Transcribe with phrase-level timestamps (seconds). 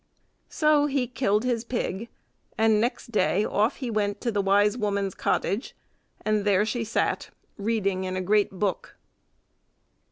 [0.49, 2.09] So he killed his pig,
[2.57, 5.75] and next day off he went to the wise woman's cottage,
[6.25, 8.97] and there she sat, reading in a great book.